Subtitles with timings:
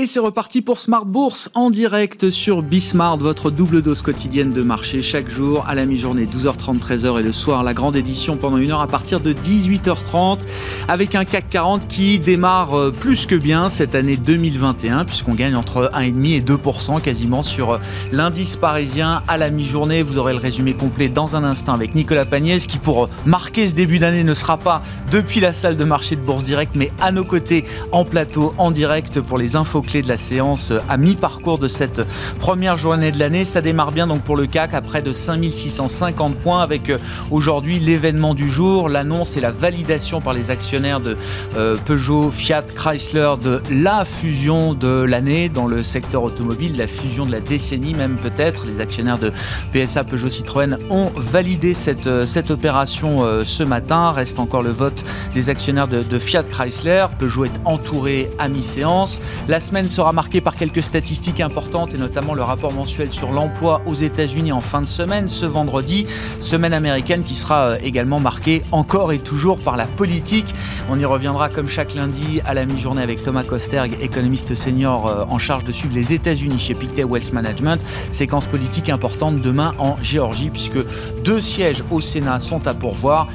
[0.00, 4.62] Et c'est reparti pour Smart Bourse en direct sur Bismart, votre double dose quotidienne de
[4.62, 8.56] marché chaque jour à la mi-journée 12h30, 13h et le soir la grande édition pendant
[8.56, 10.40] une heure à partir de 18h30
[10.88, 15.54] avec un CAC 40 qui démarre euh, plus que bien cette année 2021 puisqu'on gagne
[15.54, 17.78] entre 1,5 et 2% quasiment sur euh,
[18.10, 20.02] l'indice parisien à la mi-journée.
[20.02, 23.68] Vous aurez le résumé complet dans un instant avec Nicolas Pagnès qui pour euh, marquer
[23.68, 26.90] ce début d'année ne sera pas depuis la salle de marché de Bourse Direct mais
[27.02, 30.96] à nos côtés en plateau en direct pour les infos clés de la séance à
[30.96, 32.02] mi-parcours de cette
[32.38, 33.44] première journée de l'année.
[33.44, 36.98] Ça démarre bien donc pour le CAC à près de 5650 points avec euh,
[37.32, 41.16] aujourd'hui l'événement du jour, l'annonce et la validation par les actionnaires de
[41.56, 47.26] euh, Peugeot, Fiat, Chrysler de la fusion de l'année dans le secteur automobile, la fusion
[47.26, 48.66] de la décennie même peut-être.
[48.66, 49.32] Les actionnaires de
[49.72, 54.12] PSA, Peugeot, Citroën ont validé cette, euh, cette opération ce matin.
[54.12, 55.02] Reste encore le vote
[55.34, 57.06] des actionnaires de Fiat Chrysler.
[57.18, 59.20] Peugeot est entouré à mi-séance.
[59.48, 63.80] La semaine sera marqué par quelques statistiques importantes et notamment le rapport mensuel sur l'emploi
[63.86, 66.06] aux États-Unis en fin de semaine ce vendredi,
[66.40, 70.54] semaine américaine qui sera euh, également marquée encore et toujours par la politique.
[70.90, 75.24] On y reviendra comme chaque lundi à la mi-journée avec Thomas Kosterg, économiste senior euh,
[75.28, 77.84] en charge de suivre les États-Unis chez Pictet Wealth Management.
[78.10, 80.78] Séquence politique importante demain en Géorgie puisque
[81.24, 83.28] deux sièges au Sénat sont à pourvoir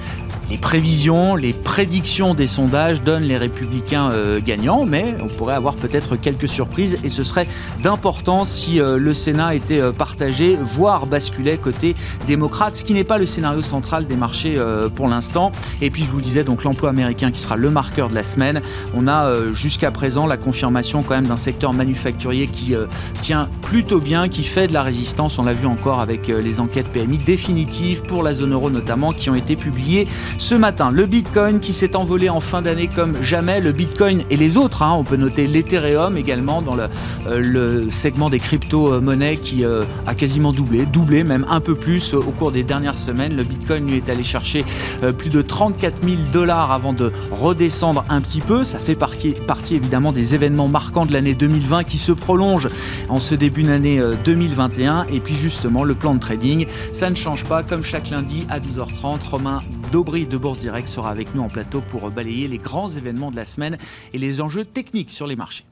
[0.49, 5.75] les prévisions, les prédictions des sondages donnent les républicains euh, gagnants, mais on pourrait avoir
[5.75, 7.47] peut-être quelques surprises et ce serait
[7.81, 11.95] d'importance si euh, le Sénat était euh, partagé, voire basculait côté
[12.27, 14.57] démocrate, ce qui n'est pas le scénario central des marchés
[14.95, 15.51] pour l'instant.
[15.81, 18.61] Et puis je vous disais donc l'emploi américain qui sera le marqueur de la semaine.
[18.95, 22.75] On a jusqu'à présent la confirmation quand même d'un secteur manufacturier qui
[23.19, 25.37] tient plutôt bien, qui fait de la résistance.
[25.39, 29.29] On l'a vu encore avec les enquêtes PMI définitives pour la zone euro notamment qui
[29.29, 30.07] ont été publiées
[30.37, 34.37] ce matin, le Bitcoin qui s'est envolé en fin d'année comme jamais, le Bitcoin et
[34.37, 36.89] les autres, hein, on peut noter l'Ethereum également dans le,
[37.27, 42.31] euh, segment des crypto-monnaies qui euh, a quasiment doublé, doublé même un peu plus au
[42.31, 43.35] cours des dernières semaines.
[43.35, 44.65] Le Bitcoin lui est allé chercher
[45.03, 48.63] euh, plus de 34 000 dollars avant de redescendre un petit peu.
[48.63, 49.35] Ça fait partie
[49.71, 52.69] évidemment des événements marquants de l'année 2020 qui se prolongent
[53.07, 55.05] en ce début d'année 2021.
[55.11, 58.59] Et puis justement, le plan de trading, ça ne change pas comme chaque lundi à
[58.59, 59.29] 12h30.
[59.29, 59.61] Romain
[59.95, 63.37] Daubry de Bourse Direct sera avec nous en plateau pour balayer les grands événements de
[63.37, 63.77] la semaine
[64.11, 65.63] et les enjeux techniques sur les marchés.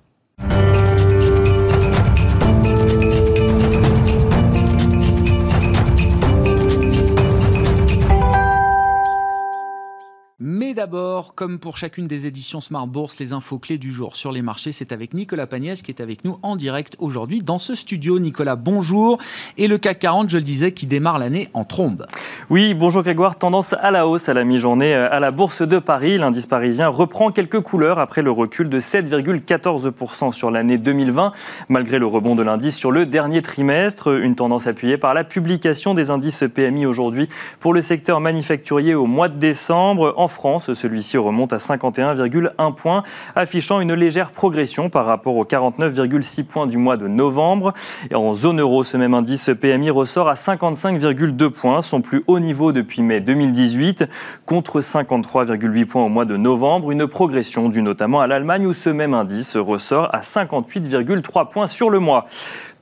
[10.76, 14.42] D'abord, comme pour chacune des éditions Smart Bourse, les infos clés du jour sur les
[14.42, 18.18] marchés, c'est avec Nicolas Pagnès qui est avec nous en direct aujourd'hui dans ce studio.
[18.18, 19.20] Nicolas, bonjour.
[19.58, 22.08] Et le CAC 40, je le disais, qui démarre l'année en trombe.
[22.50, 23.36] Oui, bonjour Grégoire.
[23.36, 26.18] Tendance à la hausse à la mi-journée euh, à la Bourse de Paris.
[26.18, 31.34] L'indice parisien reprend quelques couleurs après le recul de 7,14% sur l'année 2020,
[31.70, 34.08] malgré le rebond de l'indice sur le dernier trimestre.
[34.08, 37.30] Une tendance appuyée par la publication des indices PMI aujourd'hui
[37.60, 40.16] pour le secteur manufacturier au mois de décembre.
[40.18, 43.04] En France, celui-ci remonte à 51,1 points,
[43.36, 47.74] affichant une légère progression par rapport aux 49,6 points du mois de novembre.
[48.10, 52.40] Et en zone euro, ce même indice PMI ressort à 55,2 points, son plus haut
[52.40, 54.06] niveau depuis mai 2018,
[54.46, 58.90] contre 53,8 points au mois de novembre, une progression due notamment à l'Allemagne où ce
[58.90, 62.26] même indice ressort à 58,3 points sur le mois.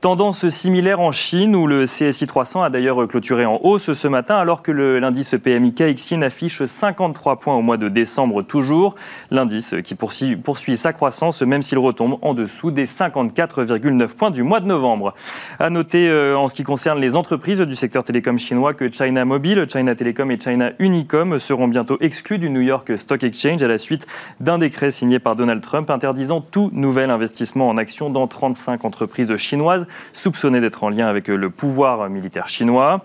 [0.02, 4.36] Tendance similaire en Chine où le CSI 300 a d'ailleurs clôturé en hausse ce matin
[4.36, 8.96] alors que l'indice PMI KXIN affiche 53 points au mois de décembre toujours.
[9.30, 14.60] L'indice qui poursuit, sa croissance même s'il retombe en dessous des 54,9 points du mois
[14.60, 15.14] de novembre.
[15.60, 19.24] À noter euh, en ce qui concerne les entreprises du secteur télécom chinois que China
[19.24, 23.68] Mobile, China Telecom et China Unicom seront bientôt exclus du New York Stock Exchange à
[23.68, 24.08] la suite
[24.40, 29.36] d'un décret signé par Donald Trump interdisant tout nouvel investissement en actions dans 35 entreprises
[29.36, 33.04] chinoises soupçonné d'être en lien avec le pouvoir militaire chinois.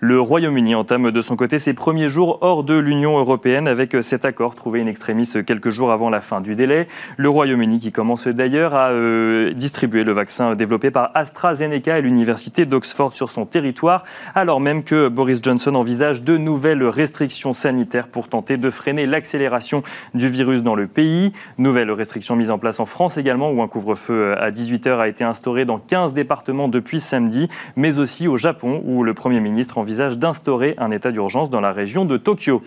[0.00, 4.26] Le Royaume-Uni entame de son côté ses premiers jours hors de l'Union européenne avec cet
[4.26, 6.86] accord trouvé in extremis quelques jours avant la fin du délai.
[7.16, 12.66] Le Royaume-Uni qui commence d'ailleurs à euh, distribuer le vaccin développé par AstraZeneca et l'université
[12.66, 14.04] d'Oxford sur son territoire,
[14.34, 19.82] alors même que Boris Johnson envisage de nouvelles restrictions sanitaires pour tenter de freiner l'accélération
[20.12, 21.32] du virus dans le pays.
[21.56, 25.24] Nouvelles restrictions mises en place en France également, où un couvre-feu à 18h a été
[25.24, 30.18] instauré dans 15 départements depuis samedi, mais aussi au Japon, où le Premier ministre envisage
[30.18, 32.60] d'instaurer un état d'urgence dans la région de Tokyo.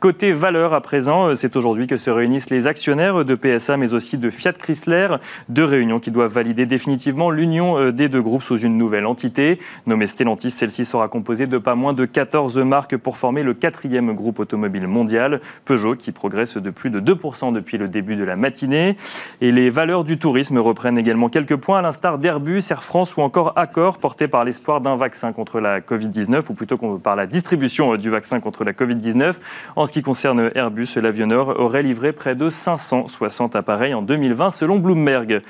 [0.00, 4.18] Côté valeur à présent, c'est aujourd'hui que se réunissent les actionnaires de PSA mais aussi
[4.18, 5.08] de Fiat Chrysler,
[5.48, 9.58] deux réunions qui doivent valider définitivement l'union des deux groupes sous une nouvelle entité.
[9.86, 14.12] Nommée Stellantis, celle-ci sera composée de pas moins de 14 marques pour former le quatrième
[14.12, 15.40] groupe automobile mondial.
[15.64, 18.96] Peugeot qui progresse de plus de 2% depuis le début de la matinée.
[19.40, 23.22] Et les valeurs du tourisme reprennent également quelques points, à l'instar d'Airbus, Air France ou
[23.22, 27.96] encore Accor, portés par l'espoir d'un vaccin contre la Covid-19, ou plutôt par la distribution
[27.96, 29.34] du vaccin contre la Covid-19.
[29.76, 34.78] En ce qui concerne Airbus, l'avionneur aurait livré près de 560 appareils en 2020 selon
[34.78, 35.42] Bloomberg.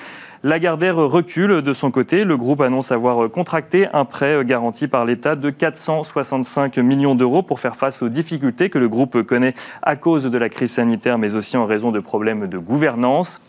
[0.43, 2.25] Lagardère recule de son côté.
[2.25, 7.61] Le groupe annonce avoir contracté un prêt garanti par l'État de 465 millions d'euros pour
[7.61, 11.37] faire face aux difficultés que le groupe connaît à cause de la crise sanitaire, mais
[11.37, 13.41] aussi en raison de problèmes de gouvernance.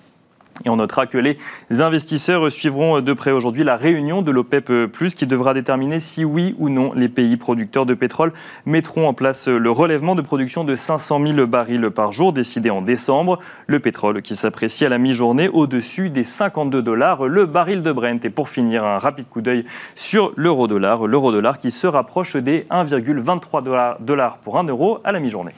[0.63, 1.37] Et on notera que les
[1.81, 4.71] investisseurs suivront de près aujourd'hui la réunion de l'OPEP,
[5.15, 8.31] qui devra déterminer si oui ou non les pays producteurs de pétrole
[8.65, 12.81] mettront en place le relèvement de production de 500 000 barils par jour décidé en
[12.81, 13.39] décembre.
[13.67, 18.23] Le pétrole qui s'apprécie à la mi-journée au-dessus des 52 dollars le baril de Brent.
[18.23, 19.65] Et pour finir, un rapide coup d'œil
[19.95, 21.05] sur l'euro-dollar.
[21.05, 25.53] L'euro-dollar qui se rapproche des 1,23 dollars pour 1 euro à la mi-journée.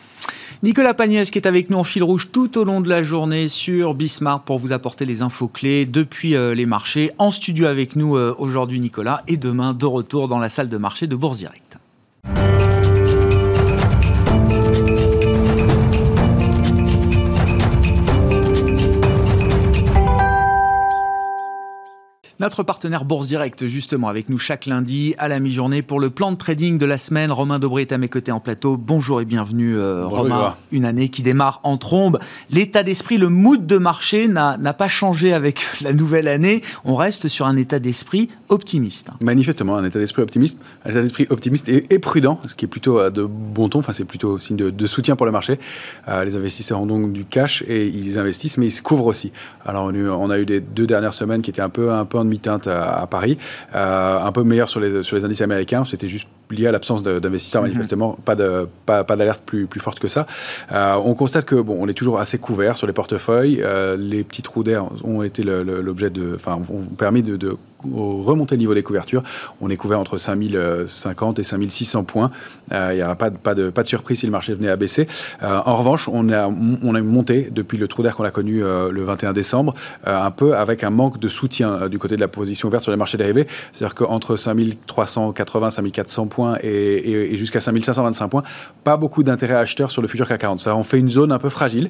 [0.63, 3.47] Nicolas Pagnès qui est avec nous en fil rouge tout au long de la journée
[3.47, 7.11] sur Bismart pour vous apporter les infos clés depuis euh, les marchés.
[7.19, 10.77] En studio avec nous euh, aujourd'hui Nicolas et demain de retour dans la salle de
[10.77, 11.45] marché de Bourse.
[22.39, 26.31] Notre partenaire Bourse Direct, justement, avec nous chaque lundi à la mi-journée pour le plan
[26.31, 27.31] de trading de la semaine.
[27.31, 28.77] Romain Dobré est à mes côtés en plateau.
[28.77, 30.55] Bonjour et bienvenue, euh, Romain.
[30.71, 32.19] Une année qui démarre en trombe.
[32.51, 36.61] L'état d'esprit, le mood de marché n'a pas changé avec la nouvelle année.
[36.85, 39.09] On reste sur un état d'esprit optimiste.
[39.19, 40.59] Manifestement, un état d'esprit optimiste.
[40.85, 43.79] Un état d'esprit optimiste et, prudent, ce qui est plutôt euh, de bon ton.
[43.79, 45.57] Enfin, c'est plutôt signe de, soutien pour le marché.
[46.07, 49.31] Euh, les investisseurs ont donc du cash et ils investissent, mais ils se couvrent aussi.
[49.65, 52.26] Alors, on a eu des deux dernières semaines qui étaient un peu, un peu en
[52.27, 53.37] demi-teinte à, Paris,
[53.75, 55.83] euh, un peu meilleur sur les, sur les indices américains.
[55.85, 57.69] C'était juste lié à l'absence d'investisseurs, mhm.
[57.69, 60.25] manifestement, pas de pas, pas d'alerte plus, plus forte que ça.
[60.71, 63.61] Euh, on constate que bon, on est toujours assez couvert sur les portefeuilles.
[63.63, 68.55] Euh, les petits trous d'air ont été l'objet de, enfin, ont permis de, de remonter
[68.55, 69.23] le niveau des couvertures.
[69.61, 72.31] On est couvert entre 5050 et 5600 points.
[72.71, 74.69] Euh, il n'y aura pas de, pas, de, pas de surprise si le marché venait
[74.69, 75.07] à baisser.
[75.43, 78.63] Euh, en revanche, on a, on a monté depuis le trou d'air qu'on a connu
[78.63, 79.73] euh, le 21 décembre,
[80.05, 82.97] un peu avec un manque de soutien du côté de la position ouverte sur les
[82.97, 83.47] marchés dérivés.
[83.73, 88.43] C'est-à-dire qu'entre 5380, 5400 points et, et, jusqu'à 5525 points,
[88.83, 90.59] pas beaucoup d'intérêt acheteurs sur le futur CAC 40.
[90.59, 91.89] Ça en fait une zone un peu fragile,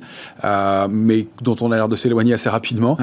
[0.90, 2.98] mais dont on a l'air de s'éloigner assez rapidement.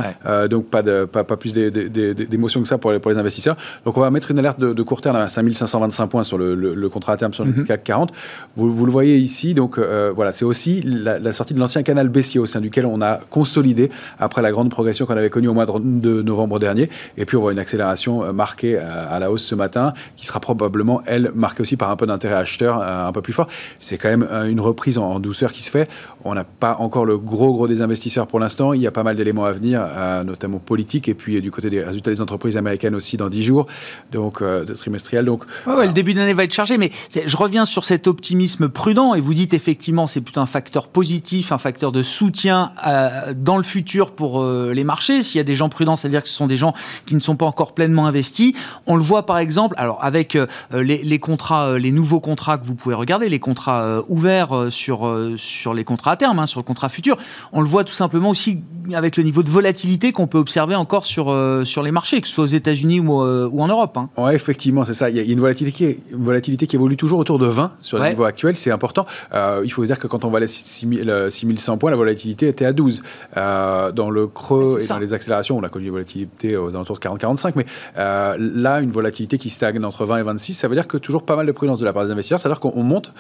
[0.50, 3.56] donc pas, de, pas, pas plus d'émotion que ça pour les, investisseurs.
[3.84, 7.14] Donc on va mettre une alerte de, court terme à 5525 points sur le, contrat
[7.14, 7.64] à terme sur le mhm.
[7.64, 8.12] CAC 40.
[8.56, 12.40] Vous, le voyez ici, donc euh, voilà, c'est aussi la, sortie de l'ancien canal baissier
[12.40, 15.66] au sein duquel on a consolidé après la grande progression qu'on avait connue au mois
[15.66, 16.90] de, novembre dernier.
[17.16, 20.40] Et puis on voit une accélération euh, marquée à, la hausse ce matin, qui sera
[20.40, 23.48] probablement, elle, marquée aussi par un peu d'intérêt acheteur euh, un peu plus fort.
[23.78, 25.88] C'est quand même une reprise en, douceur qui se fait.
[26.24, 28.72] On n'a pas encore le gros gros des investisseurs pour l'instant.
[28.72, 29.86] Il y a pas mal d'éléments à venir,
[30.24, 33.66] notamment politiques, et puis du côté des résultats des entreprises américaine aussi dans 10 jours,
[34.12, 35.24] donc euh, de trimestriel.
[35.24, 36.90] Donc, le début d'année va être chargé, mais
[37.26, 41.52] je reviens sur cet optimisme prudent et vous dites effectivement c'est plutôt un facteur positif,
[41.52, 45.22] un facteur de soutien euh, dans le futur pour euh, les marchés.
[45.22, 46.74] S'il y a des gens prudents, c'est-à-dire que ce sont des gens
[47.06, 48.54] qui ne sont pas encore pleinement investis.
[48.86, 50.36] On le voit par exemple, alors avec
[50.72, 55.84] les, contrats, les nouveaux contrats que vous pouvez regarder, les contrats ouverts sur sur les
[55.84, 57.16] contrats à terme, hein, sur le contrat futur.
[57.52, 58.60] On le voit tout simplement aussi
[58.92, 61.34] avec le niveau de volatilité qu'on peut observer encore sur
[61.64, 63.96] sur les marchés, que ce soit aux États-Unis ou, euh, ou, en Europe.
[63.96, 64.08] Hein.
[64.16, 65.10] Ouais, effectivement, c'est ça.
[65.10, 67.98] Il y a une volatilité qui, une volatilité qui évolue toujours autour de 20 sur
[67.98, 68.56] le niveau actuel.
[68.56, 69.06] C'est important.
[69.32, 73.02] Euh, il faut dire que quand on valait 6100 points, la volatilité était à 12.
[73.36, 76.98] Euh, dans le creux et dans les accélérations, on a connu une volatilité aux alentours
[76.98, 77.52] de 40-45.
[77.56, 81.13] Mais là, une volatilité qui stagne entre 20 et 26, ça veut dire que toujours
[81.22, 82.38] pas mal de prudence de la part des investisseurs.
[82.38, 83.12] C'est-à-dire qu'on monte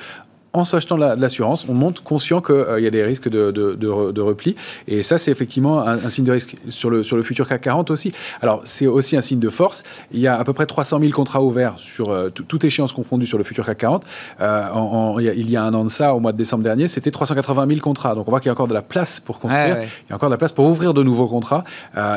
[0.54, 4.20] en s'achetant de l'assurance, on monte conscient qu'il euh, y a des risques de, de,
[4.20, 4.54] repli.
[4.86, 7.90] Et ça, c'est effectivement un, signe de risque sur le, sur le futur CAC 40
[7.90, 8.12] aussi.
[8.40, 9.82] Alors, c'est aussi un signe de force.
[10.12, 13.26] Il y a à peu près 300 000 contrats ouverts sur euh, toute échéance confondue
[13.26, 14.06] sur le futur CAC 40.
[14.40, 17.66] Euh, il y a un an de ça, au mois de décembre dernier, c'était 380
[17.66, 18.14] 000 contrats.
[18.14, 19.78] Donc, on voit qu'il y a encore de la place pour construire.
[19.82, 21.64] Il y a encore de la place pour ouvrir de nouveaux contrats.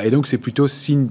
[0.03, 1.07] et donc, c'est plutôt signe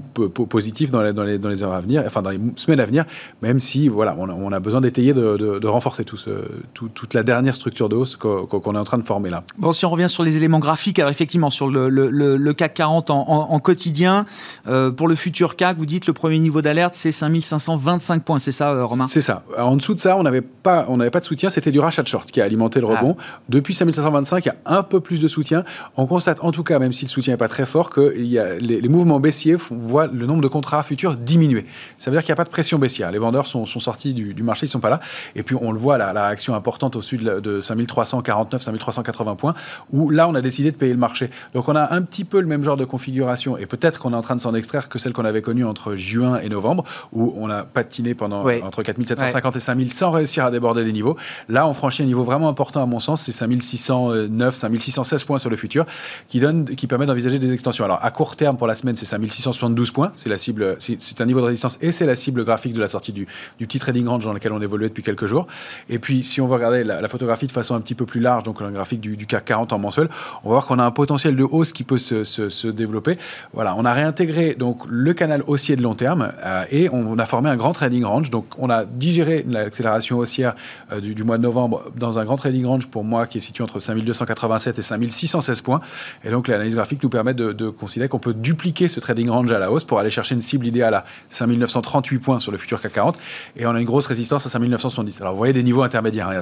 [0.48, 2.84] positif dans les, dans, les, dans les, heures à venir, enfin, dans les semaines à
[2.84, 3.04] venir,
[3.42, 6.30] même si, voilà, on a, besoin d'étayer, de, renforcer tout, ce,
[6.72, 9.44] tout, toute la dernière structure de hausse qu'on est en train de former là.
[9.58, 13.10] Bon, si on revient sur les éléments graphiques, alors effectivement, sur le, le, CAC 40
[13.10, 14.26] en, quotidien,
[14.66, 18.52] euh, pour le futur CAC, vous dites le premier niveau d'alerte, c'est 5525 points, c'est
[18.52, 19.06] ça, Romain?
[19.08, 19.44] C'est ça.
[19.58, 22.08] En dessous de ça, on n'avait pas, on pas de soutien, c'était du rachat de
[22.08, 22.98] short qui a alimenté le ah.
[22.98, 23.16] rebond.
[23.48, 25.64] Depuis 5525, il y a un peu plus de soutien.
[25.96, 28.38] On constate en tout cas, même si le soutien n'est pas très fort, que y
[28.38, 31.66] a les, mouvements baissiers voient le nombre de contrats futurs diminuer.
[31.98, 33.10] Ça veut dire qu'il n'y a pas de pression baissière.
[33.10, 35.00] Les vendeurs sont, sortis du, marché, ils ne sont pas là.
[35.34, 39.54] Et puis on le voit, la, la réaction importante au-dessus de, de 5349, 5380 points,
[39.92, 41.30] où là, on a décidé de payer le marché.
[41.54, 44.16] Donc on a un petit peu le même genre de configuration, et peut-être qu'on est
[44.16, 47.34] en train de s'en extraire que celle qu'on avait connue entre juin et novembre, où
[47.36, 51.16] on a patiné pendant entre 4750 et 5000 sans réussir à déborder des niveaux.
[51.48, 55.50] Là, on franchit un niveau vraiment important à mon sens, c'est 5609, 5616 points sur
[55.50, 55.86] le futur,
[56.28, 57.84] qui, donne, qui permet d'envisager des extensions.
[57.84, 61.26] Alors à court terme, pour la semaine, c'est 5672 points, c'est la cible, c'est un
[61.26, 63.26] niveau de résistance et c'est la cible graphique de la sortie du,
[63.58, 65.46] du petit trading range dans lequel on évoluait depuis quelques jours.
[65.88, 68.42] Et puis, si on veut regarder la, photographie de façon un petit peu plus large,
[68.42, 70.08] donc un graphique du, CAC 40 en mensuel,
[70.44, 73.16] on va voir qu'on a un potentiel de hausse qui peut se, se, développer.
[73.52, 77.26] Voilà, on a réintégré donc le canal haussier de long terme euh, et on, a
[77.26, 78.30] formé un grand trading range.
[78.30, 80.54] Donc, on a digéré l'accélération haussière
[80.92, 83.64] euh, du, mois de novembre dans un grand trading range pour moi qui est situé
[83.64, 85.80] entre 5287 et 5616 points.
[86.24, 89.58] Et donc, l'analyse graphique nous permet de, considérer qu'on peut dupliquer ce trading range à
[89.58, 92.92] la hausse pour aller chercher une cible idéale à 5938 points sur le futur CAC
[92.92, 93.18] 40
[93.56, 95.20] et on a une grosse résistance à 5970.
[95.20, 96.28] Alors, vous voyez des niveaux intermédiaires.
[96.28, 96.32] Hein.
[96.32, 96.38] Il y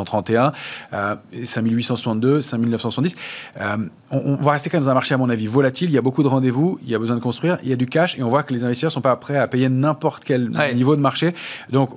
[0.00, 0.52] a 5731,
[0.92, 3.16] euh, 5862, 5970.
[3.60, 3.76] Euh,
[4.10, 5.90] on, va rester quand même dans un marché, à mon avis, volatile.
[5.90, 7.76] Il y a beaucoup de rendez-vous, il y a besoin de construire, il y a
[7.76, 10.24] du cash, et on voit que les investisseurs ne sont pas prêts à payer n'importe
[10.24, 11.34] quel niveau de marché.
[11.70, 11.90] Donc,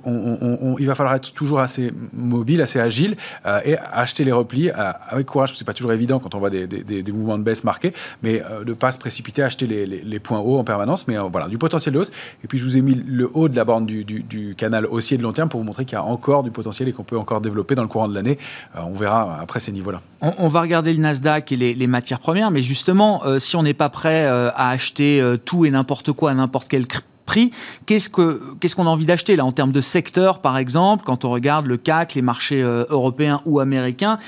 [0.78, 3.16] il va falloir être toujours assez mobile, assez agile,
[3.46, 5.52] euh, et acheter les replis euh, avec courage.
[5.54, 6.66] C'est pas toujours évident quand on voit des,
[7.12, 7.92] mouvements de baisse marqués,
[8.22, 11.06] mais de ne pas se précipiter à acheter les, points hauts en permanence.
[11.06, 12.12] Mais voilà, du potentiel de hausse.
[12.44, 15.16] Et puis, je vous ai mis le haut de la borne du, du canal haussier
[15.16, 17.18] de long terme pour vous montrer qu'il y a encore du potentiel et qu'on peut
[17.18, 18.38] encore développer dans le courant de l'année.
[18.76, 20.00] Euh, on verra après ces niveaux-là.
[20.20, 23.74] On, va regarder le Nasdaq et les, matières premières, mais justement, euh, si on n'est
[23.74, 26.84] pas prêt euh, à acheter tout et n'importe quoi à n'importe quel
[27.24, 27.52] prix,
[27.86, 31.66] qu'est-ce qu'on a envie d'acheter là en termes de secteur, par exemple, quand on regarde
[31.66, 34.18] le CAC, les marchés européens ou américains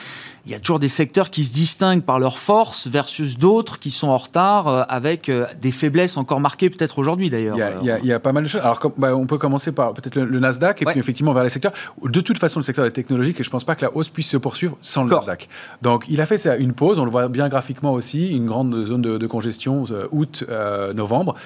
[0.45, 3.93] il y a toujours des secteurs qui se distinguent par leur force versus d'autres qui
[3.93, 7.57] sont en retard euh, avec euh, des faiblesses encore marquées peut-être aujourd'hui d'ailleurs.
[7.83, 8.61] Il, y a pas mal de choses.
[8.61, 11.73] Alors bah, on peut commencer par peut-être le, Nasdaq et puis effectivement vers les secteurs.
[12.03, 14.09] De toute façon, le secteur des technologiques et je ne pense pas que la hausse
[14.09, 15.49] puisse se poursuivre sans le Nasdaq.
[15.81, 18.85] Donc il a fait ça, une pause, on le voit bien graphiquement aussi, une grande
[18.85, 21.37] zone de, congestion euh, août-novembre,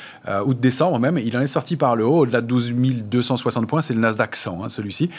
[0.45, 1.19] août-décembre même.
[1.19, 2.73] Il en est sorti par le haut, au-delà de 12
[3.11, 5.11] 260 points, c'est le Nasdaq 100 hein, celui-ci.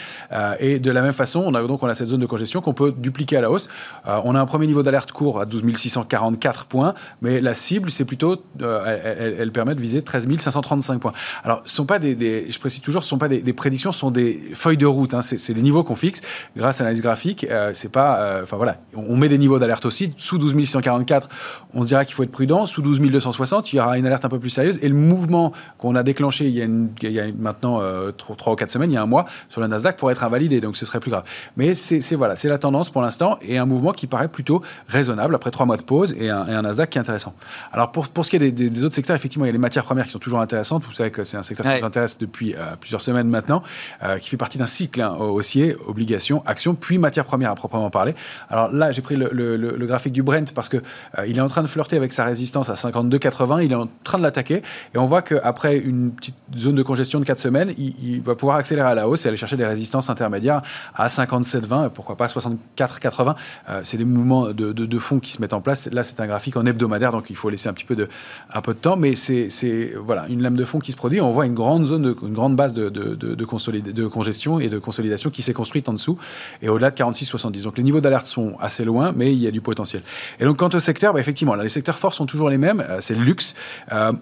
[0.58, 2.74] et de la même façon, on a donc on a cette zone de congestion qu'on
[2.74, 3.67] peut dupliquer à la hausse.
[4.06, 7.90] Euh, on a un premier niveau d'alerte court à 12 644 points, mais la cible,
[7.90, 11.12] c'est plutôt, euh, elle, permet de viser 13 535 points.
[11.44, 14.10] Alors, ce sont pas des, je précise toujours, ce sont pas des, prédictions, ce sont
[14.10, 15.14] des feuilles de route.
[15.14, 15.22] Hein.
[15.22, 16.20] c'est des niveaux qu'on fixe
[16.56, 17.46] grâce à l'analyse graphique.
[17.50, 20.12] Euh, c'est pas, enfin voilà, on, met des niveaux d'alerte aussi.
[20.16, 21.28] Sous 12 644,
[21.74, 22.66] on se dira qu'il faut être prudent.
[22.66, 24.78] Sous 12 260, il y aura une alerte un peu plus sérieuse.
[24.82, 27.80] Et le mouvement qu'on a déclenché il y a, maintenant
[28.16, 30.60] 3 ou 4 semaines, il y a un mois, sur le Nasdaq pourrait être invalidé,
[30.60, 31.24] donc ce serait plus grave.
[31.56, 35.34] Mais c'est voilà, c'est la tendance pour l'instant et un mouvement qui paraît plutôt raisonnable
[35.34, 37.34] après trois mois de pause et un, Nasdaq qui est intéressant.
[37.72, 39.84] Alors pour, pour ce qui est des, autres secteurs, effectivement, il y a les matières
[39.84, 40.84] premières qui sont toujours intéressantes.
[40.84, 43.62] Vous savez que c'est un secteur qui nous intéresse depuis euh, plusieurs semaines maintenant,
[44.02, 47.90] euh, qui fait partie d'un cycle hein, haussier, obligations, actions, puis matières premières à proprement
[47.90, 48.14] parler.
[48.48, 51.62] Alors là, j'ai pris le, graphique du Brent parce que euh, il est en train
[51.62, 53.64] de flirter avec sa résistance à 52,80.
[53.64, 54.62] Il est en train de l'attaquer
[54.94, 58.56] et on voit qu'après une petite zone de congestion de 4 semaines, il, va pouvoir
[58.56, 60.62] accélérer à la hausse et aller chercher des résistances intermédiaires
[60.94, 63.34] à 57,20, pourquoi pas 64,80
[63.82, 65.88] c'est des mouvements de, de, fonds qui se mettent en place.
[65.92, 68.08] Là, c'est un graphique en hebdomadaire, donc il faut laisser un petit peu de,
[68.52, 68.96] un peu de temps.
[68.96, 71.20] Mais c'est voilà, une lame de fond qui se produit.
[71.20, 74.78] On voit une grande zone, de, une grande base de, de, de congestion et de
[74.78, 76.18] consolidation qui s'est construite en dessous
[76.62, 77.62] et au-delà de 46-70.
[77.62, 80.02] Donc les niveaux d'alerte sont assez loin, mais il y a du potentiel.
[80.40, 82.84] Et donc, quant au secteur, bah, effectivement, là, les secteurs forts sont toujours les mêmes.
[82.88, 83.54] Euh, c'est le luxe.
[83.92, 84.12] Euh,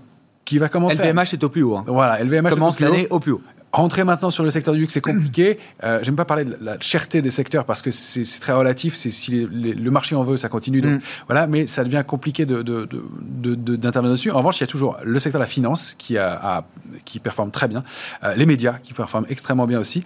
[0.44, 1.02] qui va commencer.
[1.02, 1.76] LVMH est au plus haut.
[1.76, 1.84] Hein.
[1.88, 3.42] Voilà, LVMH commence l'année au plus haut.
[3.72, 5.58] Rentrer maintenant sur le secteur du luxe, c'est compliqué.
[5.84, 8.94] Euh, J'aime pas parler de la cherté des secteurs parce que c'est très relatif.
[8.94, 10.80] Si le marché en veut, ça continue.
[10.80, 11.00] Donc, mm.
[11.26, 14.30] voilà, mais ça devient compliqué d'intervenir de, de, dessus.
[14.30, 16.64] En revanche, il y a toujours le secteur de la finance qui, a,
[17.04, 17.84] qui performe très bien,
[18.24, 20.02] euh, les médias qui performent extrêmement bien aussi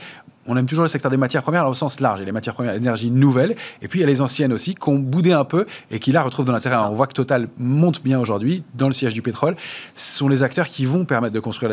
[0.46, 2.20] on aime toujours le secteur des matières premières au sens large.
[2.20, 4.88] A les matières premières énergie nouvelles, et puis il y a les anciennes aussi, qui
[4.88, 6.76] ont boudé un peu et qui là retrouvent de l'intérêt.
[6.76, 9.56] On voit que Total monte bien aujourd'hui dans le siège du pétrole.
[9.94, 11.72] Ce sont les acteurs qui vont permettre de construire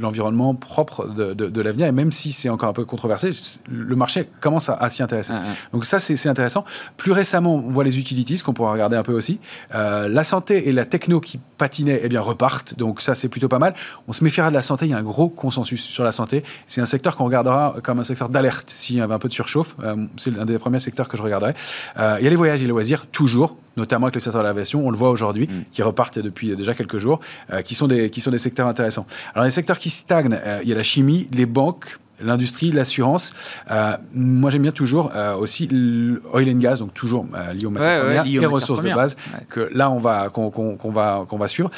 [0.00, 3.30] l'environnement propre de, l'avenir, et même si c'est encore un peu controversé,
[3.70, 5.32] le marché commence à, s'y intéresser.
[5.34, 5.54] Ah, ah.
[5.72, 6.64] Donc ça, c'est intéressant.
[6.96, 9.40] Plus récemment, on voit les utilities, qu'on pourra regarder un peu aussi.
[9.74, 12.76] Euh, la santé et la techno qui patinaient, eh bien, repartent.
[12.76, 13.74] Donc ça, c'est plutôt pas mal.
[14.08, 14.86] On se méfiera de la santé.
[14.86, 16.44] Il y a un gros consensus sur la santé.
[16.66, 19.32] C'est un secteur qu'on regardera comme un secteur d'alerte s'il y avait un peu de
[19.32, 19.76] surchauffe.
[20.16, 21.54] c'est un des premiers secteurs que je regarderais.
[21.96, 24.86] il y a les voyages et les loisirs, toujours, notamment avec le secteur de l'aviation.
[24.86, 25.64] On le voit aujourd'hui, mm.
[25.72, 27.20] qui repartent depuis déjà quelques jours,
[27.64, 29.06] qui, sont des, qui sont des secteurs intéressants.
[29.34, 33.34] Alors, les secteurs qui stagnent, il y a la chimie, les banques, l'industrie, l'assurance.
[33.70, 37.70] Euh, moi, j'aime bien toujours euh, aussi l'oil and gas, donc toujours euh, lié aux
[37.70, 39.16] matières premières et ressources de base,
[39.48, 40.50] que là, on va, qu'on,
[40.90, 41.70] va, qu'on va suivre.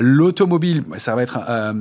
[0.00, 1.38] l'automobile, ça va être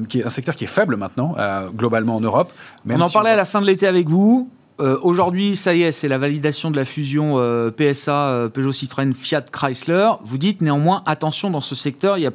[0.08, 1.36] qui est un secteur qui est faible maintenant,
[1.76, 2.52] globalement en Europe.
[2.90, 4.50] on en parlait à la fin de l'été avec vous.
[4.80, 8.74] Euh, aujourd'hui, ça y est, c'est la validation de la fusion euh, PSA, euh, Peugeot
[8.74, 10.12] Citroën, Fiat Chrysler.
[10.24, 12.32] Vous dites néanmoins, attention dans ce secteur, il y a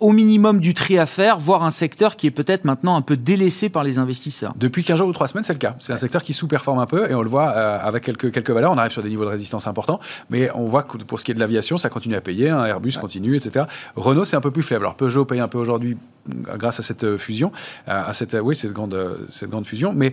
[0.00, 3.16] au minimum du tri à faire, voire un secteur qui est peut-être maintenant un peu
[3.16, 4.54] délaissé par les investisseurs.
[4.56, 5.76] Depuis 15 jours ou 3 semaines, c'est le cas.
[5.78, 8.72] C'est un secteur qui sous-performe un peu et on le voit avec quelques, quelques valeurs.
[8.72, 11.30] On arrive sur des niveaux de résistance importants, mais on voit que pour ce qui
[11.30, 12.50] est de l'aviation, ça continue à payer.
[12.50, 12.64] Hein.
[12.64, 13.66] Airbus continue, etc.
[13.94, 14.84] Renault, c'est un peu plus faible.
[14.84, 15.96] Alors Peugeot paye un peu aujourd'hui
[16.28, 17.52] grâce à cette fusion,
[17.86, 18.96] à cette, oui, cette grande,
[19.30, 20.12] cette grande fusion, mais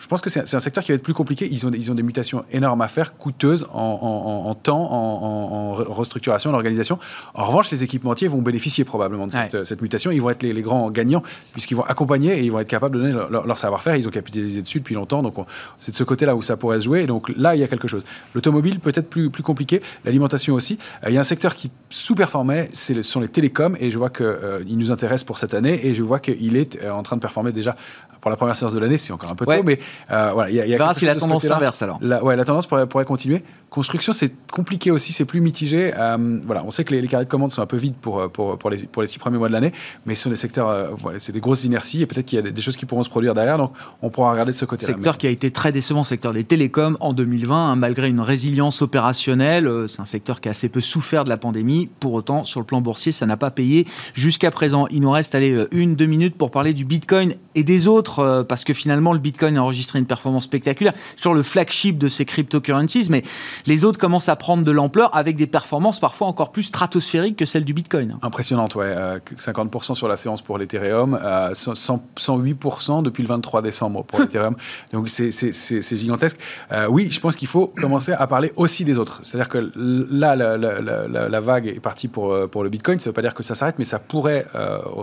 [0.00, 1.46] je pense que c'est un secteur qui va être plus compliqué.
[1.50, 6.54] Ils ont, ils ont des mutations énormes à faire, coûteuses en, temps, en, restructuration, en
[6.54, 6.98] organisation.
[7.34, 9.32] En revanche, les équipementiers vont bénéficier probablement de
[9.64, 10.10] cette, mutation.
[10.10, 13.02] Ils vont être les, grands gagnants puisqu'ils vont accompagner et ils vont être capables de
[13.02, 13.94] donner leur, savoir-faire.
[13.94, 15.22] Ils ont capitalisé dessus depuis longtemps.
[15.22, 15.34] Donc,
[15.78, 17.02] c'est de ce côté-là où ça pourrait se jouer.
[17.02, 18.02] Et donc, là, il y a quelque chose.
[18.34, 19.82] L'automobile, peut-être plus, plus compliqué.
[20.06, 20.78] L'alimentation aussi.
[21.04, 23.76] Euh, il y a un secteur qui sous-performait, ce sont les télécoms.
[23.78, 25.86] Et je vois qu'il euh, nous intéresse pour cette année.
[25.86, 27.76] Et je vois qu'il est euh, en train de performer déjà
[28.22, 28.96] pour la première séance de l'année.
[28.96, 29.78] C'est encore un peu tôt, mais
[30.10, 31.98] euh, voilà, il y a, y a si la tendance s'inverse alors.
[32.02, 33.42] La, ouais, la tendance pourrait, pourrait continuer.
[33.70, 35.92] Construction, c'est compliqué aussi, c'est plus mitigé.
[35.96, 38.58] Euh, voilà, on sait que les, carrés de commandes sont un peu vides pour, pour,
[38.58, 39.72] pour, les, pour les six premiers mois de l'année,
[40.06, 42.46] mais ce sont des secteurs, euh, voilà, c'est des grosses inerties et peut-être qu'il y
[42.46, 43.72] a des, choses qui pourront se produire derrière, donc
[44.02, 44.92] on pourra regarder de ce côté-là.
[44.92, 48.82] Secteur qui a été très décevant, secteur des télécoms en 2020, hein, malgré une résilience
[48.82, 49.68] opérationnelle.
[49.68, 51.88] Euh, c'est un secteur qui a assez peu souffert de la pandémie.
[52.00, 54.88] Pour autant, sur le plan boursier, ça n'a pas payé jusqu'à présent.
[54.90, 58.64] Il nous reste allez, une, deux minutes pour parler du Bitcoin et des autres, parce
[58.64, 60.92] que finalement, le Bitcoin a enregistré une performance spectaculaire.
[61.16, 63.22] Toujours le flagship de ces cryptocurrencies, mais
[63.66, 67.44] les autres commencent à prendre de l'ampleur avec des performances parfois encore plus stratosphériques que
[67.44, 68.18] celles du Bitcoin.
[68.22, 68.94] Impressionnante, ouais.
[69.36, 71.18] 50% euh, sur la séance pour l'Ethereum,
[71.52, 74.56] 108% depuis le 23 décembre pour l'Ethereum.
[74.92, 76.38] Donc c'est gigantesque.
[76.72, 79.20] Euh, oui, je pense qu'il faut commencer à parler aussi des autres.
[79.22, 79.70] C'est-à-dire que
[80.10, 82.98] là, la, vague est partie pour, euh, pour le Bitcoin.
[82.98, 84.46] Ça ne veut pas dire que ça s'arrête, mais ça pourrait,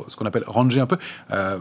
[0.08, 0.98] ce qu'on appelle ranger un peu,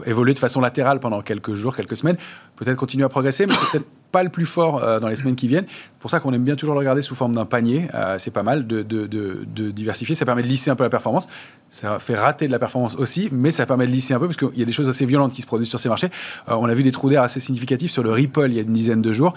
[0.05, 2.17] évoluer de façon latérale pendant quelques jours, quelques semaines,
[2.55, 5.47] peut-être continuer à progresser, mais peut-être pas le plus fort euh, dans les semaines qui
[5.47, 5.65] viennent.
[5.67, 7.87] C'est pour ça qu'on aime bien toujours le regarder sous forme d'un panier.
[7.93, 10.15] Euh, c'est pas mal de, de, de, diversifier.
[10.15, 11.27] Ça permet de lisser un peu la performance.
[11.69, 14.37] Ça fait rater de la performance aussi, mais ça permet de lisser un peu parce
[14.37, 16.09] qu'il y a des choses assez violentes qui se produisent sur ces marchés.
[16.49, 18.61] Euh, on a vu des trous d'air assez significatifs sur le Ripple il y a
[18.61, 19.33] une dizaine de jours,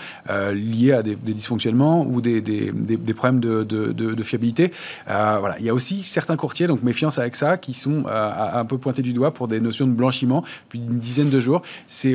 [0.52, 4.70] liés à des, dysfonctionnements ou des, des, des problèmes de, fiabilité.
[5.06, 5.56] voilà.
[5.58, 9.02] Il y a aussi certains courtiers, donc méfiance avec ça, qui sont un peu pointés
[9.02, 11.62] du doigt pour des notions de blanchiment depuis une dizaine de jours.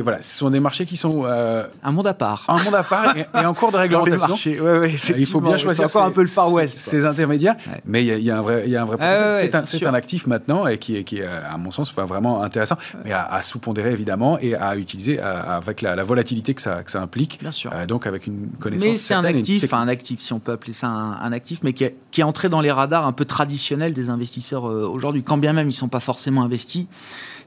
[0.02, 3.14] Voilà, ce sont des marchés qui sont un monde à part un monde à part
[3.16, 4.34] et, en cours de réglementation.
[4.46, 6.78] Euh, il faut bien choisir encore un peu le Far West.
[6.78, 9.84] Ces intermédiaires, mais il y, a un vrai, il y a un vrai ah c'est
[9.84, 13.92] un, actif maintenant et qui est, qui à mon sens, vraiment intéressant, mais à, sous-pondérer
[13.92, 17.38] évidemment et à utiliser avec la, volatilité que ça, que ça implique.
[17.40, 17.70] Bien sûr.
[17.72, 18.88] Euh, donc avec une connaissance.
[18.88, 21.72] Mais c'est un actif, enfin un actif, si on peut appeler ça un, actif, mais
[21.72, 25.22] qui est, qui est entré dans les radars un peu traditionnels des investisseurs euh, aujourd'hui.
[25.22, 26.86] Quand bien même ils ne sont pas forcément investis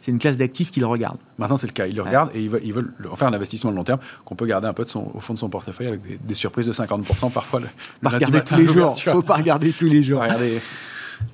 [0.09, 1.19] c'est une classe d'actifs qu'ils regardent.
[1.37, 1.85] Maintenant, c'est le cas.
[1.85, 4.33] Ils le regardent et ils veulent, ils veulent faire un investissement de long terme qu'on
[4.33, 6.71] peut garder un peu de son, au fond de son portefeuille avec des, surprises de
[6.71, 7.59] 50% parfois.
[7.59, 7.67] Le,
[8.01, 8.97] pas regarder tous les jours.
[8.97, 10.23] faut pas regarder tous les jours.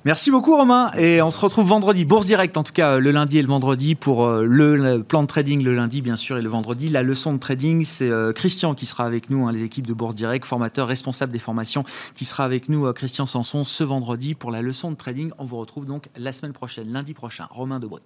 [0.04, 3.38] Merci beaucoup Romain et on se retrouve vendredi, Bourse Direct en tout cas le lundi
[3.38, 6.48] et le vendredi pour euh, le, plan de trading le lundi bien sûr et le
[6.48, 6.90] vendredi.
[6.90, 9.94] La leçon de trading c'est euh, Christian qui sera avec nous, hein, les équipes de
[9.94, 11.84] Bourse Direct, formateur responsable des formations
[12.16, 15.30] qui sera avec nous, euh, Christian Sanson ce vendredi pour la leçon de trading.
[15.38, 17.46] On vous retrouve donc la semaine prochaine, lundi prochain.
[17.50, 18.02] Romain Debré.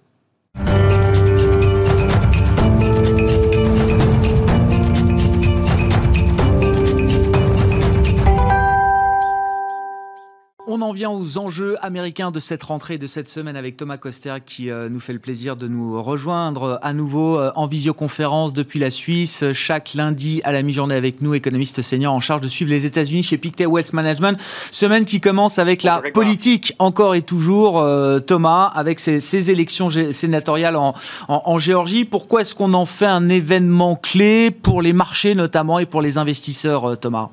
[10.91, 14.69] En vient aux enjeux américains de cette rentrée, de cette semaine avec Thomas Coster qui
[14.69, 18.77] euh, nous fait le plaisir de nous rejoindre euh, à nouveau euh, en visioconférence depuis
[18.77, 22.71] la Suisse, chaque lundi à la mi-journée avec nous, économiste senior en charge de suivre
[22.71, 24.37] les États-Unis chez Pictet Wealth Management.
[24.73, 27.81] Semaine qui commence avec la politique encore et toujours,
[28.27, 30.93] Thomas, avec ces, élections sénatoriales en,
[31.29, 32.03] en Géorgie.
[32.03, 36.17] Pourquoi est-ce qu'on en fait un événement clé pour les marchés notamment et pour les
[36.17, 37.29] investisseurs, Thomas?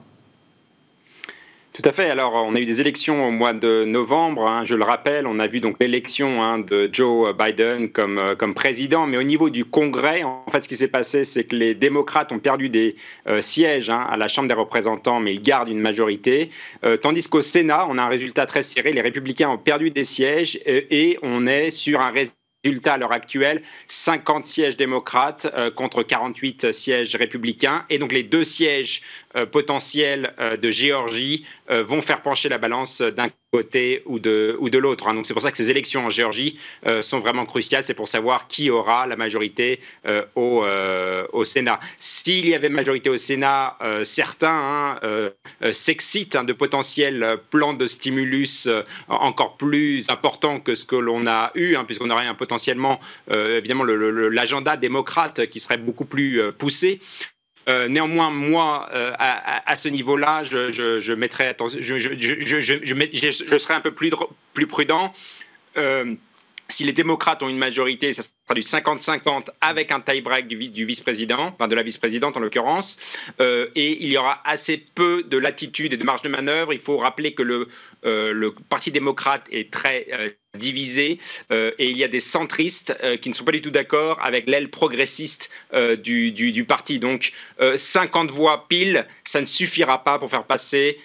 [1.81, 2.11] Tout à fait.
[2.11, 4.49] Alors, on a eu des élections au mois de novembre.
[4.49, 8.35] Hein, je le rappelle, on a vu donc l'élection hein, de Joe Biden comme, euh,
[8.35, 9.07] comme président.
[9.07, 12.33] Mais au niveau du Congrès, en fait, ce qui s'est passé, c'est que les démocrates
[12.33, 12.97] ont perdu des
[13.29, 16.51] euh, sièges hein, à la Chambre des représentants, mais ils gardent une majorité.
[16.85, 18.93] Euh, tandis qu'au Sénat, on a un résultat très serré.
[18.93, 23.63] Les républicains ont perdu des sièges et, on est sur un résultat à l'heure actuelle,
[23.87, 27.85] 50 sièges démocrates contre 48 sièges républicains.
[27.89, 29.03] Et donc les deux sièges
[29.47, 35.09] potentiels euh, de Géorgie vont faire pencher la balance d'un côté ou de, l'autre.
[35.09, 35.15] Hein.
[35.15, 36.59] Donc c'est pour ça que ces élections en Géorgie
[37.03, 37.85] sont vraiment cruciales.
[37.85, 39.81] C'est pour savoir qui aura la majorité
[40.35, 40.65] au,
[41.45, 41.79] Sénat.
[41.99, 45.31] S'il y avait majorité au Sénat, certains hein,
[45.73, 48.69] s'excitent hein, de potentiels plans de stimulus
[49.09, 54.77] encore plus importants que ce que l'on a eu, puisqu'on aurait potentiellement, euh, évidemment, l'agenda
[54.77, 57.01] démocrate qui serait beaucoup plus euh, poussé.
[57.69, 64.11] Euh, néanmoins, moi, à, ce niveau-là, je, je, je, mettrais je, un peu plus,
[64.67, 65.13] prudent
[66.71, 71.57] si les démocrates ont une majorité, ça sera du 50-50 avec un tie-break du, vice-président,
[71.59, 72.99] de la vice-présidente en l'occurrence,
[73.41, 76.73] euh, et il y aura assez peu de latitude et de marge de manœuvre.
[76.73, 77.69] Il faut rappeler que le,
[78.05, 81.19] euh, Parti démocrate est très euh, divisé
[81.51, 84.71] et il y a des centristes qui ne sont pas du tout d'accord avec l'aile
[84.71, 85.51] progressiste
[86.03, 86.99] du, du, parti.
[86.99, 87.33] Donc
[87.77, 90.99] 50 voix pile, ça ne suffira pas pour faire passer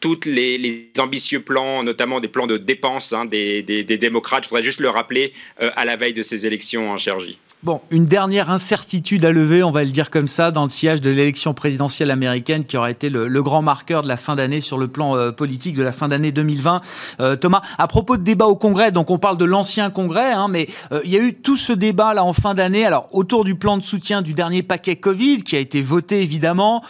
[0.00, 4.44] tous les, ambitieux plans, notamment des plans de dépenses hein, des, démocrates.
[4.44, 7.38] Je voudrais juste le rappeler à la veille de ces élections en Géorgie.
[7.62, 11.02] Bon, une dernière incertitude à lever, on va le dire comme ça, dans le sillage
[11.02, 14.78] de l'élection présidentielle américaine qui aura été le, grand marqueur de la fin d'année sur
[14.78, 16.80] le plan euh, politique de la fin d'année 2020.
[17.20, 20.48] Euh, Thomas, à propos de débat au Congrès, donc on parle de l'ancien Congrès, hein,
[20.48, 23.44] mais euh, il y a eu tout ce débat là en fin d'année, alors autour
[23.44, 26.82] du plan de soutien du dernier paquet Covid qui a été voté évidemment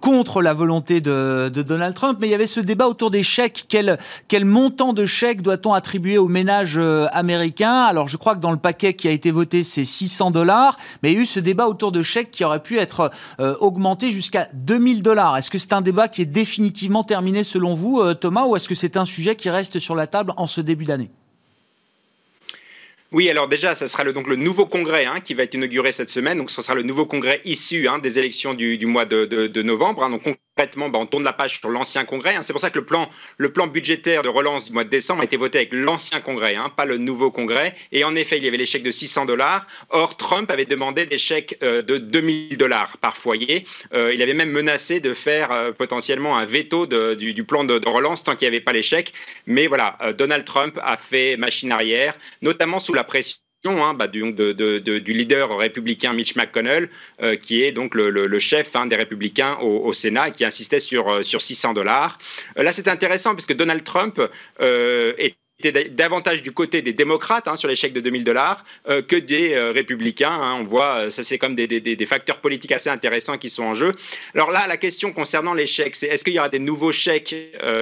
[0.00, 3.66] contre la volonté de, Donald Trump, mais il y avait ce débat autour des chèques.
[3.68, 6.80] Quel, montant de chèques doit-on attribuer aux ménages
[7.12, 7.82] américains?
[7.84, 11.12] Alors je crois que dans le paquet qui a été voté, c'est 6 dollars, mais
[11.12, 14.10] il y a eu ce débat autour de chèques qui aurait pu être euh, augmenté
[14.10, 15.36] jusqu'à 2000 dollars.
[15.36, 18.68] Est-ce que c'est un débat qui est définitivement terminé selon vous, euh, Thomas, ou est-ce
[18.68, 21.10] que c'est un sujet qui reste sur la table en ce début d'année?
[23.12, 25.92] Oui, alors déjà, ce sera le, donc le nouveau congrès hein, qui va être inauguré
[25.92, 26.38] cette semaine.
[26.38, 30.02] Donc, ce sera le nouveau congrès issu hein, des élections du, mois de, novembre.
[30.02, 30.10] Hein.
[30.10, 32.36] donc, concrètement, bah, on tourne la page sur l'ancien congrès.
[32.42, 35.22] C'est pour ça que le plan, le plan budgétaire de relance du mois de décembre
[35.22, 37.74] a été voté avec l'ancien congrès, pas le nouveau congrès.
[37.90, 39.66] Et en effet, il y avait les chèques de 600 dollars.
[39.90, 43.64] Or, Trump avait demandé des chèques euh, de 2000 dollars par foyer.
[43.94, 47.80] Euh, il avait même menacé de faire euh, potentiellement un veto du, du, plan de,
[47.88, 49.12] relance tant qu'il n'y avait pas les chèques.
[49.46, 54.22] Mais voilà, Donald Trump a fait machine arrière, notamment sous la pression Hein, bah, du,
[54.22, 56.90] leader républicain Mitch McConnell,
[57.22, 61.22] euh, qui est donc le, chef hein, des républicains au, Sénat qui insistait sur, euh,
[61.22, 62.18] sur 600 dollars.
[62.58, 64.20] Euh, là, c'est intéressant puisque Donald Trump
[64.60, 70.32] était davantage du côté des démocrates hein, sur chèques de 2000 dollars que des républicains.
[70.32, 70.58] Hein.
[70.60, 73.92] on voit, ça c'est comme des, des, facteurs politiques assez intéressants qui sont en jeu.
[74.34, 77.34] Alors là, la question concernant les chèques, c'est est-ce qu'il y aura des nouveaux chèques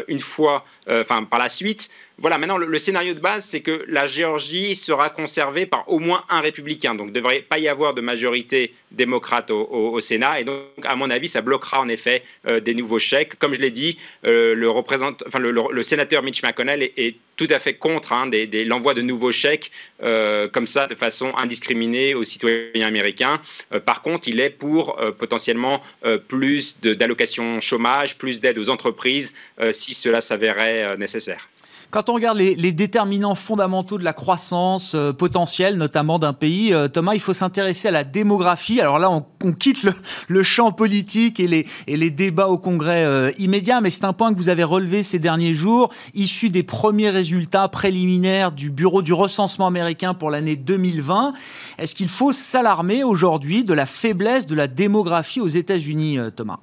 [0.06, 1.90] une fois, enfin par la suite
[2.22, 6.24] Voilà, maintenant le, scénario de base, c'est que la Géorgie sera conservée par au moins
[6.28, 10.44] un républicain, donc il ne devrait pas y avoir de majorité démocrate au, Sénat, et
[10.44, 12.22] donc à mon avis, ça bloquera en effet
[12.62, 13.38] des nouveaux chèques.
[13.38, 18.30] Comme je l'ai dit, enfin, le, sénateur Mitch McConnell est, tout à fait contre hein,
[18.66, 23.40] l'envoi de nouveaux chèques euh, comme ça de façon indiscriminée aux citoyens américains.
[23.72, 25.80] Euh, par contre, il est pour euh, potentiellement
[26.28, 29.32] plus d'allocations chômage, plus d'aide aux entreprises
[29.72, 31.48] si cela s'avérait nécessaire.
[31.92, 36.88] Quand on regarde les, déterminants fondamentaux de la croissance euh, potentielle, notamment d'un pays, euh,
[36.88, 38.80] Thomas, il faut s'intéresser à la démographie.
[38.80, 39.86] Alors là, on, quitte
[40.28, 44.32] le, champ politique et les, les débats au Congrès euh, immédiat, mais c'est un point
[44.32, 49.12] que vous avez relevé ces derniers jours, issu des premiers résultats préliminaires du Bureau du
[49.12, 51.34] recensement américain pour l'année 2020.
[51.76, 56.60] Est-ce qu'il faut s'alarmer aujourd'hui de la faiblesse de la démographie aux États-Unis, Thomas?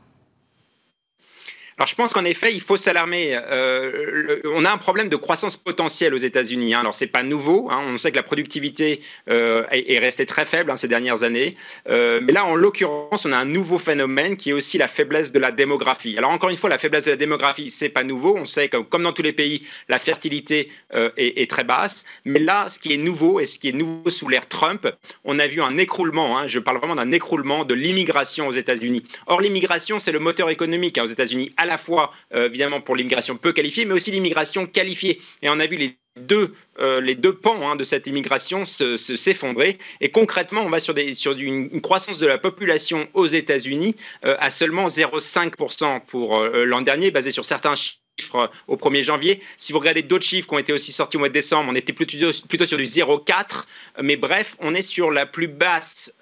[1.79, 3.39] Alors je pense qu'en effet, il faut s'alarmer.
[3.41, 6.73] Euh, on a un problème de croissance potentielle aux États-Unis.
[6.73, 6.81] Hein.
[6.81, 7.69] Alors c'est pas nouveau.
[7.71, 7.79] Hein.
[7.87, 11.55] On sait que la productivité euh, est, restée très faible hein, ces dernières années.
[11.87, 15.31] Euh, mais là, en l'occurrence, on a un nouveau phénomène qui est aussi la faiblesse
[15.31, 16.17] de la démographie.
[16.17, 18.35] Alors encore une fois, la faiblesse de la démographie, c'est pas nouveau.
[18.35, 20.69] On sait que comme dans tous les pays, la fertilité
[21.15, 22.03] est, très basse.
[22.25, 24.85] Mais là, ce qui est nouveau et ce qui est nouveau sous l'ère Trump,
[25.23, 26.45] on a vu un écroulement.
[26.45, 29.03] Je parle vraiment d'un écroulement de l'immigration aux États-Unis.
[29.27, 33.53] Or, l'immigration, c'est le moteur économique aux États-Unis la fois, euh, évidemment, pour l'immigration peu
[33.53, 35.21] qualifiée, mais aussi l'immigration qualifiée.
[35.41, 39.77] Et on a vu les deux, euh, les deux pans hein, de cette immigration s'effondrer.
[40.01, 44.35] Et concrètement, on va sur, des, sur une, croissance de la population aux États-Unis euh,
[44.39, 49.39] à seulement 0,5% pour l'an dernier, basé sur certains chiffres au 1er janvier.
[49.57, 51.75] Si vous regardez d'autres chiffres qui ont été aussi sortis au mois de décembre, on
[51.75, 53.63] était plutôt, sur du 0,4.
[54.01, 56.13] Mais bref, on est sur la plus basse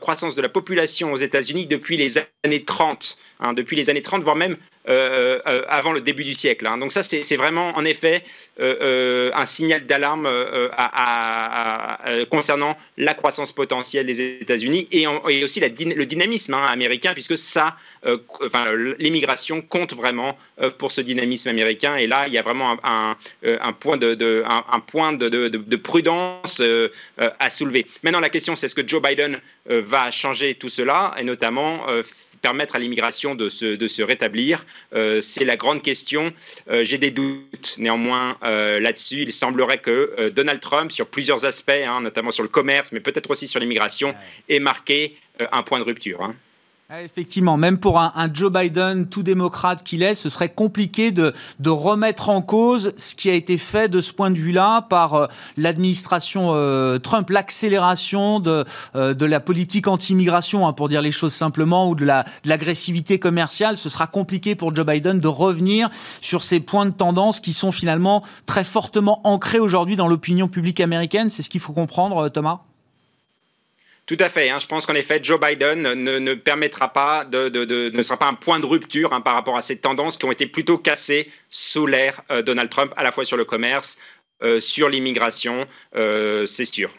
[0.00, 3.18] croissance de la population aux États-Unis depuis les années 30.
[3.40, 4.56] Hein, depuis les années 30, voire même
[4.88, 6.66] euh, avant le début du siècle.
[6.66, 6.78] Hein.
[6.78, 8.24] Donc ça, c'est vraiment en effet
[8.58, 10.28] un signal d'alarme
[12.30, 15.06] concernant la croissance potentielle des États-Unis et,
[15.44, 17.76] aussi le dynamisme hein, américain, puisque ça,
[18.44, 18.66] enfin,
[18.98, 20.36] l'immigration compte vraiment
[20.78, 21.96] pour ce dynamisme américain.
[21.96, 23.16] Et là, il y a vraiment un,
[23.72, 26.62] point, de, un, point de, prudence
[27.18, 27.86] à soulever.
[28.02, 31.86] Maintenant, la question, c'est est-ce que Joe Biden va changer tout cela, et notamment
[32.42, 36.32] permettre à l'immigration de se, de se rétablir euh, C'est la grande question.
[36.68, 39.22] Euh, j'ai des doutes néanmoins euh, là-dessus.
[39.22, 43.30] Il semblerait que Donald Trump, sur plusieurs aspects, hein, notamment sur le commerce, mais peut-être
[43.30, 44.14] aussi sur l'immigration,
[44.48, 45.16] ait marqué
[45.52, 46.22] un point de rupture.
[46.22, 46.34] Hein.
[46.94, 51.32] Ah, effectivement, même pour un, Joe Biden tout démocrate qu'il est, ce serait compliqué de,
[51.66, 55.26] remettre en cause ce qui a été fait de ce point de vue-là par euh,
[55.56, 61.32] l'administration euh, Trump, l'accélération de, euh, de la politique anti-immigration, hein, pour dire les choses
[61.32, 62.04] simplement, ou de
[62.44, 63.78] l'agressivité commerciale.
[63.78, 65.88] Ce sera compliqué pour Joe Biden de revenir
[66.20, 70.78] sur ces points de tendance qui sont finalement très fortement ancrés aujourd'hui dans l'opinion publique
[70.78, 71.30] américaine.
[71.30, 72.60] C'est ce qu'il faut comprendre, Thomas
[74.06, 74.50] tout à fait.
[74.50, 74.58] Hein.
[74.58, 78.58] Je pense qu'en effet, Joe Biden ne, permettra pas de, ne sera pas un point
[78.58, 82.22] de rupture hein, par rapport à ces tendances qui ont été plutôt cassées sous l'ère
[82.30, 83.98] euh, Donald Trump, à la fois sur le commerce,
[84.42, 86.92] euh, sur l'immigration, euh, c'est sûr.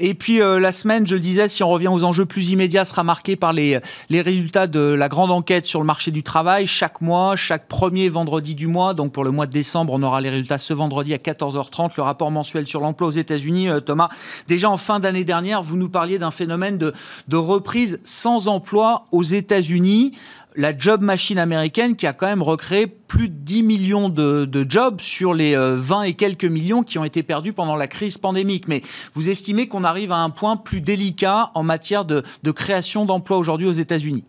[0.00, 2.84] Et puis euh, la semaine, je le disais, si on revient aux enjeux plus immédiats,
[2.84, 3.80] sera marquée par les,
[4.10, 6.66] les résultats de la grande enquête sur le marché du travail.
[6.68, 10.20] Chaque mois, chaque premier vendredi du mois, donc pour le mois de décembre, on aura
[10.20, 13.68] les résultats ce vendredi à 14h30, le rapport mensuel sur l'emploi aux États-Unis.
[13.68, 14.08] Euh, Thomas,
[14.46, 16.92] déjà en fin d'année dernière, vous nous parliez d'un phénomène de,
[17.26, 20.12] de reprise sans emploi aux États-Unis
[20.56, 25.00] la job machine américaine qui a quand même recréé plus de 10 millions de, jobs
[25.00, 28.68] sur les 20 euh, et quelques millions qui ont été perdus pendant la crise pandémique.
[28.68, 28.82] Mais
[29.14, 33.66] vous estimez qu'on arrive à un point plus délicat en matière de, création d'emplois aujourd'hui
[33.66, 34.24] aux États-Unis?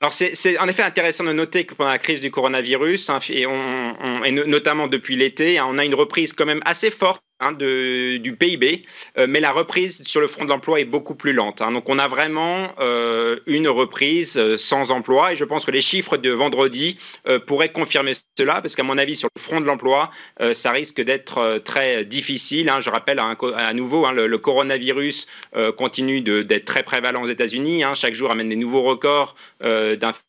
[0.00, 3.46] Alors c'est en effet intéressant de noter que pendant la crise du coronavirus, hein, et,
[4.24, 8.36] et, notamment depuis l'été, hein, on a une reprise quand même assez forte Hein, du
[8.36, 8.82] PIB,
[9.16, 11.62] euh, mais la reprise sur le front de l'emploi est beaucoup plus lente.
[11.62, 11.70] Hein.
[11.70, 15.80] Donc on a vraiment euh, une reprise euh, sans emploi et je pense que les
[15.80, 16.98] chiffres de vendredi
[17.46, 20.10] pourraient confirmer cela parce qu'à mon avis sur le front de l'emploi,
[20.52, 22.68] ça risque d'être très difficile.
[22.68, 22.80] Hein.
[22.80, 25.26] Je rappelle à, nouveau, le, le, coronavirus
[25.76, 27.82] continue d'être très prévalent aux États-Unis.
[27.94, 30.27] Chaque jour amène des nouveaux records d'infections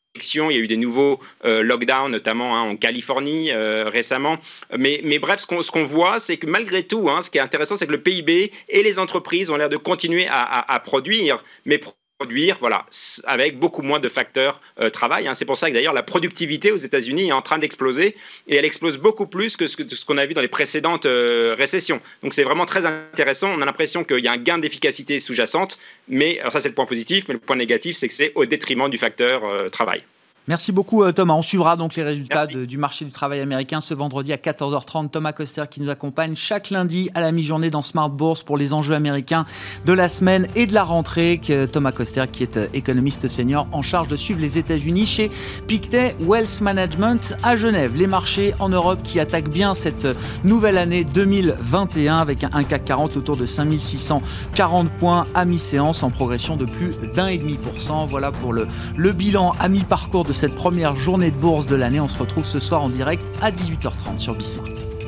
[0.50, 4.38] il y a eu des nouveaux euh, lockdowns, notamment hein, en Californie euh, récemment.
[4.78, 7.76] Mais, mais, bref, ce qu'on voit, c'est que malgré tout, hein, ce qui est intéressant,
[7.76, 11.80] c'est que le PIB et les entreprises ont l'air de continuer à, à produire, mais
[12.20, 12.86] produire, voilà,
[13.24, 15.28] avec beaucoup moins de facteurs euh, travail.
[15.28, 15.36] Hein.
[15.36, 18.14] C'est pour ça que d'ailleurs la productivité aux États-Unis est en train d'exploser
[18.48, 22.02] et elle explose beaucoup plus que ce qu'on a vu dans les précédentes euh, récessions.
[22.22, 23.54] Donc c'est vraiment très intéressant.
[23.58, 25.80] On a l'impression qu'il y a un gain d'efficacité sous-jacente,
[26.10, 28.90] mais ça c'est le point positif, mais le point négatif c'est que c'est au détriment
[28.90, 30.04] du facteur euh, travail.
[30.50, 31.36] Merci beaucoup euh, Thomas.
[31.36, 35.12] On suivra donc les résultats du marché du travail américain ce vendredi à 14h30.
[35.12, 38.74] Thomas Coster qui nous accompagne chaque lundi à la mi-journée dans Smart Bourse pour les
[38.74, 39.46] enjeux américains
[39.86, 41.40] de la semaine et de la rentrée.
[41.72, 45.30] Thomas Coster qui est euh, économiste senior en charge de suivre les États-Unis chez
[45.68, 47.96] Pictet Wealth Management à Genève.
[47.96, 50.08] Les marchés en Europe qui attaquent bien cette
[50.44, 56.56] nouvelle année 2021 avec un CAC 40 autour de 5640 points à mi-séance en progression
[56.56, 58.08] de plus d'un et demi pour cent.
[58.08, 62.00] Voilà pour le, le bilan à mi-parcours de cette première journée de bourse de l'année.
[62.00, 64.99] On se retrouve ce soir en direct à 18h30 sur Bismart.